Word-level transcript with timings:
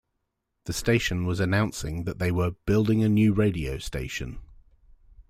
The 0.63 0.73
station 0.73 1.27
was 1.27 1.39
announcing 1.39 2.05
that 2.05 2.17
they 2.17 2.31
were 2.31 2.55
"building 2.65 3.03
a 3.03 3.07
new 3.07 3.33
radio 3.33 3.77
station". 3.77 4.39